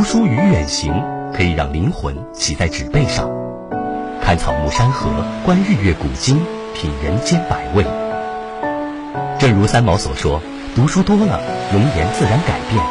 [0.00, 0.94] 读书与远行
[1.30, 3.28] 可以让灵魂骑在纸背上，
[4.22, 5.10] 看草木山河，
[5.44, 6.40] 观日月古今，
[6.74, 7.84] 品人间百味。
[9.38, 10.40] 正如三毛所说
[10.74, 11.38] ：“读书多了，
[11.70, 12.82] 容颜自然改变。”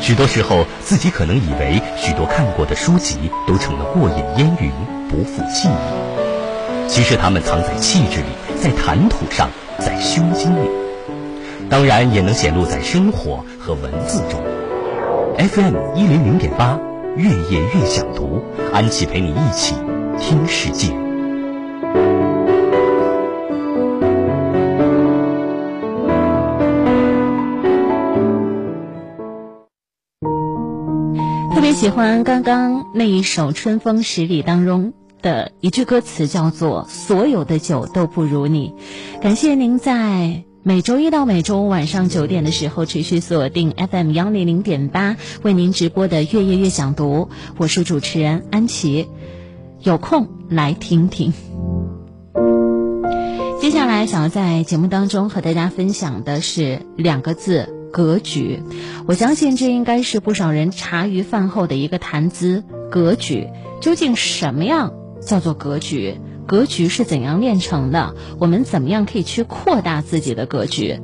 [0.00, 4.72] 许多时候，自己可能以为许多看过的书籍都成了过眼烟云，
[5.10, 6.88] 不复记忆。
[6.88, 10.70] 其实，它们藏在气质里，在谈吐上，在胸襟里，
[11.68, 14.40] 当然也能显露在生活和文字中。
[15.38, 16.80] FM 一零零点八，
[17.14, 19.74] 越夜越想读，安琪陪你一起
[20.18, 20.88] 听世界。
[31.54, 38.74] 特别喜欢刚刚那一首《春风十里》当中的一句歌词，叫做“所有的酒都不如你”。
[39.20, 49.06] 感谢您在每周一到每周五晚上九点的时候持续锁定 FM 幺零零点八为您直播的《月夜越想读》，我是主持人安琪，
[49.80, 51.32] 有空来听听。
[53.60, 57.72] 接下来想要在节目当中和大家分享的是两个字。
[57.92, 58.60] 格局，
[59.06, 62.64] 我相信这应该是不少人茶余饭后的一个谈资。
[62.90, 63.46] 格局
[63.80, 66.16] 究竟什么样叫做格局？
[66.46, 68.14] 格局是怎样炼成的？
[68.38, 71.00] 我们怎么样可以去扩大自己的格局？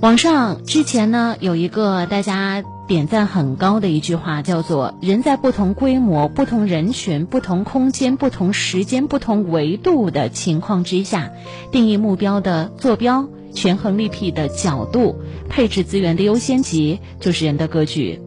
[0.00, 11.30] 网上之前呢有一个大家点赞很高的一句话，叫做“人在不同规模、不同人群、不同空间、不同时间、不同维度的情况之下，
[11.70, 15.16] 定义目标的坐标。”权衡利弊的角度，
[15.48, 18.22] 配置资源的优先级，就是人的格局。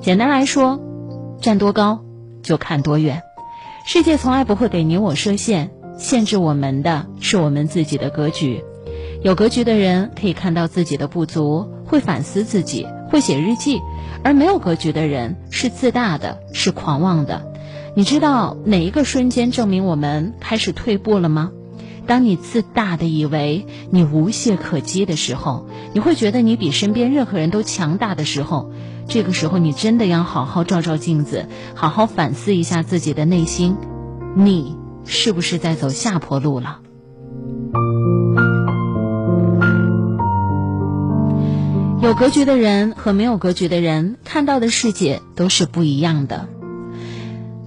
[0.00, 0.80] 简单来说，
[1.42, 2.02] 站多高
[2.42, 3.22] 就看多远。
[3.86, 5.68] 世界从来不会给你我设限，
[5.98, 8.64] 限制我们的是我们自己的格局。
[9.22, 13.80] 有格局的人可以看到自己的不足，会反思自己，会写日记；
[14.22, 17.46] 而没有格局的人是自大的，是狂妄的。
[17.94, 21.52] 你知道哪一个瞬间证明我们开始退步了吗？
[22.06, 28.70] 当你自大的以为你无懈可击的时候，你会觉得你比身边任何人都强大的时候，
[29.08, 33.76] 这个时候你真的要好好照照镜子，好好反思一下自己的内心，
[34.36, 36.80] 你是不是在走下坡路了？
[42.02, 46.48] 有格局的人和没有格局的人看到的世界都是不一样的。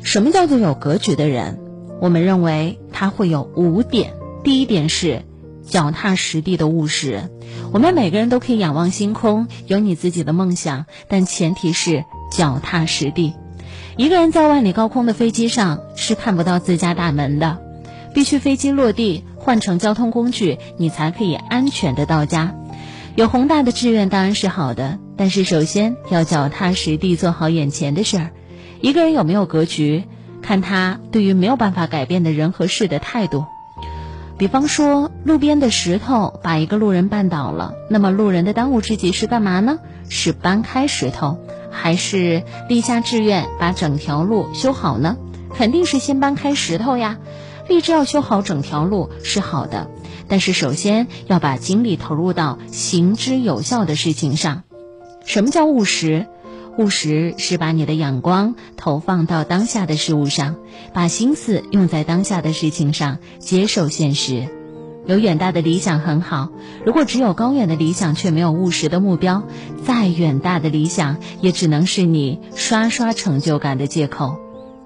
[0.04, 1.60] 什么叫做有格局的人？
[2.00, 4.14] 我们认为他会有五点。
[4.48, 5.24] 第一点是
[5.66, 7.30] 脚踏实地的务实。
[7.74, 13.34] 我们每个人都可以仰望星空，有你自己的梦想，但前提是脚踏实地。
[13.98, 17.62] 一个人在万里高空的飞机上是看不到自家大门的，
[18.14, 22.56] 必须飞机落地换乘交通工具，你才可以安全的到家。
[23.16, 28.30] 有宏大的志愿当然是好的，但是首先要脚踏实地做好眼前的事儿。
[28.80, 30.06] 一个人有没有格局，
[30.42, 33.44] 看他对于没有办法改变的人和事的态度。
[34.38, 39.80] 比方说，路边的石头把一个路人绊倒了，那么路人的当务之急是干嘛呢？
[40.10, 41.40] 是搬开石头，
[41.72, 45.18] 还是立下志愿把整条路修好呢？
[45.56, 47.18] 肯定是先搬开石头呀。
[47.68, 49.90] 立志要修好整条路是好的，
[50.28, 54.64] 但是首先要把精力投入到行之有效的事情上。
[55.26, 56.28] 什么叫务实？
[56.78, 60.56] 务实是把你的眼光投放到当下的事物上，
[60.94, 64.48] 把心思用在当下的事情上，接受现实。
[65.08, 66.50] 有远大的理想很好，
[66.86, 69.44] 如果只有高远的理想却没有务实的目标，
[69.86, 74.38] 再远大的理想也只能是你刷刷成就感的借口。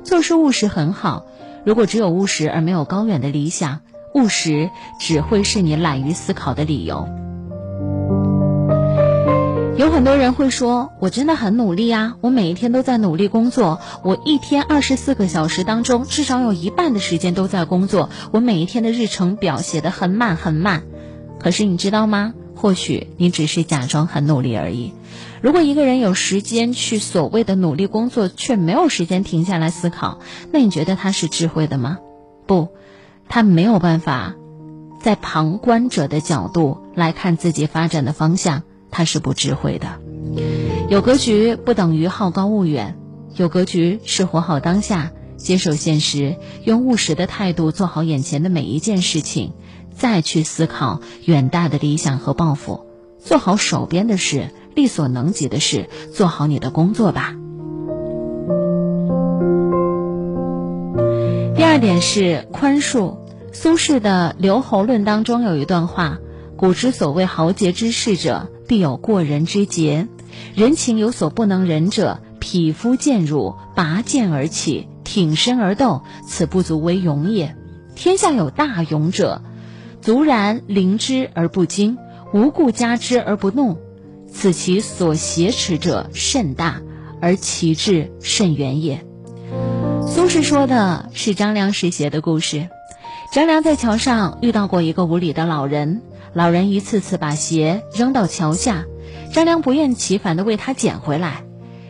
[0.04, 1.26] 做事务实很好，
[1.66, 3.82] 如果只有务实而没有高远的理想，
[4.14, 4.70] 务实
[5.00, 7.08] 只会是你懒于思考的理由。
[10.02, 13.80] 很多人会说：“我真的很努力啊，我每一天都在努力工作。
[14.04, 18.10] 我一天二十四个小时当中，至少有一半的时间都在工作。
[18.32, 20.82] 我每一天的日程表写的很满很满。
[21.38, 22.34] 可是你知道吗？
[22.56, 24.92] 或许你只是假装很努力而已。
[25.40, 30.18] 如果一个人有时间去所谓的努力工作，却没有时间停下来思考，
[30.52, 32.00] 那你觉得他是智慧的吗？
[32.48, 32.70] 不，
[33.30, 34.34] 他没有办法
[35.00, 39.88] 在旁观者的角度来看自己发展的方向。”他是不智慧的，
[40.90, 43.00] 有格局不等于好高骛远，
[43.38, 46.36] 有格局是活好当下，接受现实，
[46.66, 49.54] 用务实的态度做好眼前的每一件事情，
[49.96, 52.86] 再去思考远大的理想和抱负，
[53.18, 57.36] 做好手边的事，力所能及的事，做好你的工作吧。
[61.56, 63.16] 第二点是宽恕。
[63.54, 66.20] 苏轼的《留侯论》当中有一段话
[66.56, 70.08] ：“古之所谓豪杰之士者。”必有过人之节，
[70.56, 77.54] 人情有所不能忍者，匹夫见辱，拔剑而起，挺身而斗，此不足为勇也。
[77.96, 79.42] 天下有大勇者，
[80.00, 81.98] 卒然临之而不惊，
[82.34, 83.78] 无故加之而不怒，
[84.32, 86.82] 此其所挟持者甚大，
[87.20, 89.06] 而其志甚远也。
[90.08, 92.70] 苏轼说的是张良时写的故事。
[93.32, 96.02] 张良在桥上遇到过一个无礼的老人，
[96.34, 98.84] 老人一次次把鞋扔到桥下，
[99.32, 101.46] 张良不厌其烦地为他捡回来。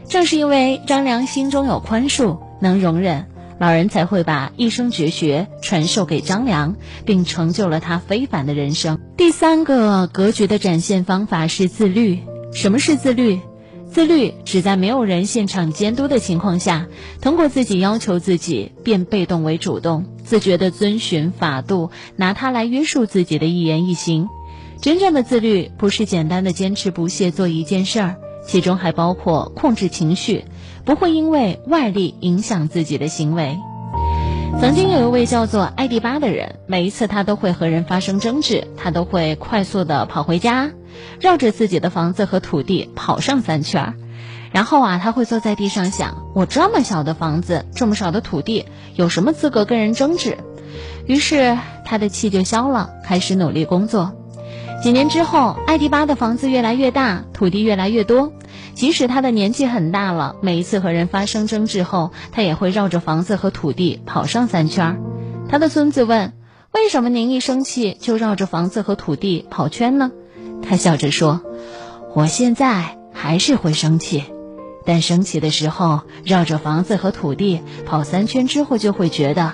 [0.08, 3.26] 正是因为张良心中有宽恕，能容忍，
[3.58, 9.00] 老人才会把一生绝学传授给张良，并成就了他非凡的人生。
[9.18, 12.20] 第三个格局的展现方法是自律。
[12.54, 13.40] 什么是自律？
[13.92, 16.88] 自律只在没有人现场监督的情况下，
[17.22, 24.30] 通过自己要求自己，变被动为主动，自觉地遵循法度，拿它来约束自己的一言一行。
[24.82, 28.16] 真正的自律不是简单的坚持不懈做一件事儿，
[28.48, 30.46] 其中还包括控制情绪，
[30.86, 33.58] 不会因为外力影响自己的行为。
[34.62, 40.72] 曾经有一位叫做艾迪巴的人，每一次他都会和人发生争执，他都会快速的跑回家。
[41.20, 43.94] 绕着自己的房子和土地跑上三圈儿，
[44.52, 48.66] 然后啊，他会坐在地上想：我这么小的房子，这么少的土地，
[48.96, 50.38] 有什么资格跟人争执？
[51.06, 54.14] 于是他的气就消了，开始努力工作。
[54.82, 58.34] 几年之后，艾迪巴的房子越来越大，土地越来越多。
[58.74, 64.98] 即使他的年纪很大了，每一次和人发生争执后，他也会绕着房子和土地跑上三圈儿。
[65.50, 66.34] 他的孙子问：
[66.72, 70.12] 为什么您一生气就绕着房子和土地跑圈呢？
[70.62, 71.42] 他笑着说
[72.16, 74.24] ：“我现在还是会生气，
[74.86, 79.54] 但生气的时候绕着房子和土地跑三圈之后，就会觉得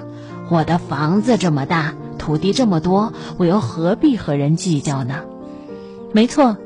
[0.50, 5.24] 我的房子这么大，土地这么多，我又何必和人计较呢？”
[6.14, 6.58] 没错，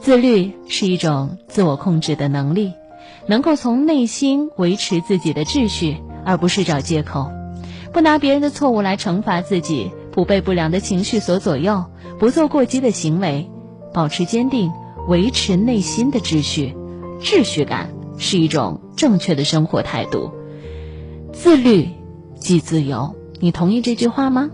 [0.00, 2.72] 自律是一种自我控制的能力，
[3.26, 7.30] 能够从内心维持自己的秩序，而不是找借口，
[7.92, 11.84] 不拿别人的错误来惩罚自己，不被不良的情绪所左右，
[12.18, 13.50] 不做过激的行为。
[13.96, 14.72] 保持坚定，
[15.08, 16.76] 维持内心的秩序，
[17.18, 17.88] 秩序感
[18.18, 20.32] 是一种正确的生活态度。
[21.32, 21.88] 自律
[22.38, 24.50] 即自由，你同意这句话吗？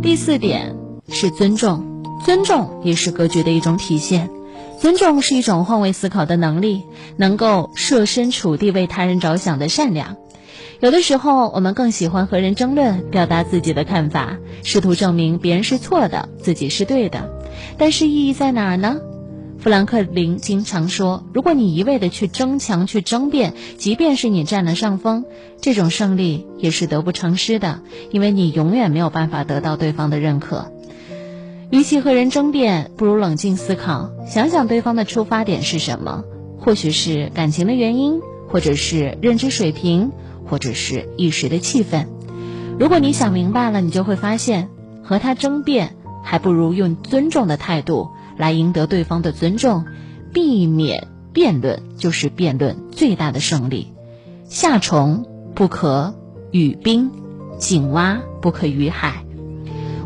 [0.00, 0.74] 第四点
[1.10, 4.30] 是尊重，尊重也是格局的一种体现。
[4.80, 6.84] 尊重是一种换位思考的能力，
[7.18, 10.16] 能够设身处地为他人着想的善良。
[10.84, 17.30] 有的时候，我们更喜欢和人争论，表达自己的看法，试图证明别人是错的，自己是对的。
[17.78, 18.98] 但是意义在哪儿呢？
[19.58, 25.24] 富兰克林经常说，如果你一味的去争强、去争辩，即便是你占了上风，
[25.58, 27.80] 这种胜利也是得不偿失的，
[28.10, 30.70] 因为你永远没有办法得到对方的认可。
[31.70, 36.24] 与其和人争辩，不如冷静思考，想想对方的出发点是什么？
[36.58, 38.20] 或许是感情的原因，
[38.50, 40.12] 或者是认知水平。
[40.46, 42.08] 或者是一时的气愤，
[42.78, 44.68] 如果你想明白了，你就会发现，
[45.02, 49.84] 和他争辩还不如用尊重的态度来赢得对方的尊重，
[50.32, 53.92] 避免辩论就是辩论最大的胜利。
[54.48, 56.14] 夏虫不可
[56.50, 57.10] 语冰，
[57.58, 59.24] 井蛙不可语海。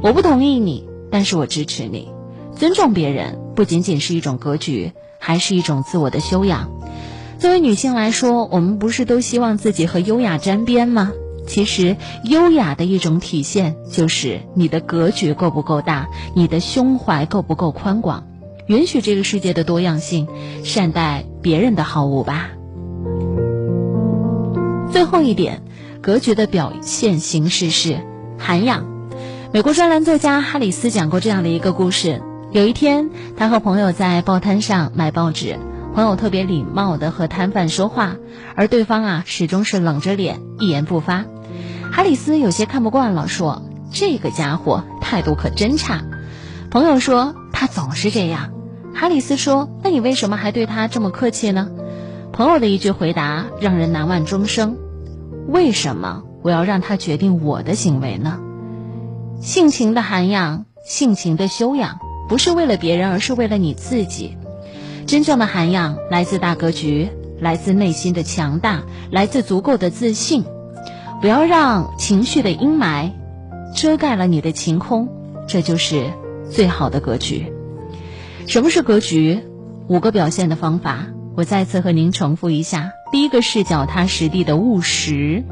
[0.03, 2.09] 我不同意你，但是我支持你。
[2.55, 6.71] 尊重别人不仅仅是一种格局，还是一种自我的修养。
[7.39, 11.13] 作为女性来说，我们不是都希望自己和优雅沾边吗？
[11.47, 18.27] 其实，优雅的一种体现就是你的格局够不够大，你的胸怀够不够宽广，
[18.67, 20.27] 允许这个世界的多样性，
[20.65, 22.51] 善待别人的好恶吧。
[24.91, 25.63] 最后一点，
[26.03, 28.01] 格局的表现形式是
[28.37, 28.85] 涵养。
[29.53, 35.57] 美国专栏作家哈里斯讲过这样的一个故事：有一天，他和朋友在报摊上买报纸。
[35.95, 38.17] 朋友特别礼貌地和摊贩说话，
[38.55, 41.25] 而对方啊始终是冷着脸，一言不发。
[41.91, 46.03] 哈里斯有些看不惯了，说：“这个家伙态度可真差。”
[46.71, 48.53] 朋友说：“他总是这样。”
[48.95, 51.71] 哈里斯说：“那你为什么还对他这么客气呢？”
[52.33, 54.77] 朋友的一句回答让人难忘终生
[55.49, 58.39] ：“为什么我要让他决定我的行为呢？”
[59.41, 64.37] 性情的涵养，性情的修养，不是为了别人，而是为了你自己。
[65.09, 67.09] 真正的涵养来自大格局，
[67.41, 70.45] 来自内心的强大，来自足够的自信。
[71.23, 73.13] 不要让情绪的阴霾
[73.75, 75.09] 遮盖了你的晴空，
[75.47, 76.13] 这就是
[76.51, 77.51] 最好的格局。
[78.47, 79.41] 什么是格局？
[79.87, 85.43] 五个表现的方法，我再次和您重复一下：第一个是脚踏实地的务实；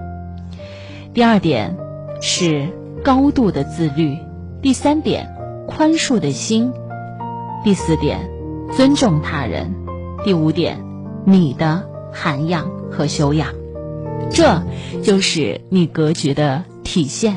[1.15, 1.79] 第二点
[2.21, 2.69] 是
[3.03, 4.19] 高度的自律；
[4.61, 5.35] 第三点
[5.67, 6.73] 宽恕的心；
[7.65, 8.36] 第四点。
[8.73, 9.75] 尊重他人。
[10.25, 10.85] 第五点，
[11.25, 13.49] 你的涵养和修养，
[14.31, 14.63] 这
[15.03, 17.35] 就是你格局的体现。